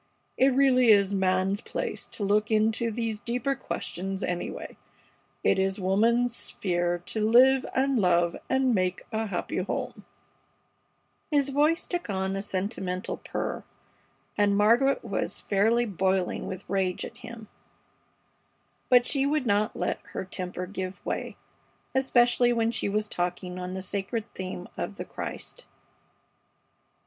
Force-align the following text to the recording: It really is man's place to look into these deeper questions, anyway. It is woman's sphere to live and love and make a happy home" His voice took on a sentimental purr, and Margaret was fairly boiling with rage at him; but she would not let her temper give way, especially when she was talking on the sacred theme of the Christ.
It 0.35 0.47
really 0.47 0.89
is 0.89 1.13
man's 1.13 1.61
place 1.61 2.07
to 2.07 2.23
look 2.23 2.49
into 2.49 2.89
these 2.89 3.19
deeper 3.19 3.53
questions, 3.53 4.23
anyway. 4.23 4.75
It 5.43 5.59
is 5.59 5.79
woman's 5.79 6.35
sphere 6.35 6.97
to 7.05 7.21
live 7.23 7.67
and 7.75 7.99
love 7.99 8.35
and 8.49 8.73
make 8.73 9.03
a 9.11 9.27
happy 9.27 9.57
home" 9.57 10.03
His 11.29 11.49
voice 11.49 11.85
took 11.85 12.09
on 12.09 12.35
a 12.35 12.41
sentimental 12.41 13.17
purr, 13.17 13.63
and 14.35 14.57
Margaret 14.57 15.05
was 15.05 15.39
fairly 15.39 15.85
boiling 15.85 16.47
with 16.47 16.67
rage 16.67 17.05
at 17.05 17.19
him; 17.19 17.47
but 18.89 19.05
she 19.05 19.27
would 19.27 19.45
not 19.45 19.75
let 19.75 19.99
her 20.13 20.25
temper 20.25 20.65
give 20.65 21.05
way, 21.05 21.37
especially 21.93 22.51
when 22.51 22.71
she 22.71 22.89
was 22.89 23.07
talking 23.07 23.59
on 23.59 23.73
the 23.73 23.83
sacred 23.83 24.25
theme 24.33 24.67
of 24.77 24.95
the 24.95 25.05
Christ. 25.05 25.67